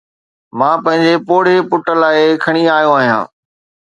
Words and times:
مان 0.57 0.75
پنهنجي 0.83 1.13
پوڙهي 1.27 1.57
پٽ 1.69 1.85
لاءِ 2.01 2.19
کڻي 2.43 2.63
آيو 2.77 2.91
آهيان 2.97 3.23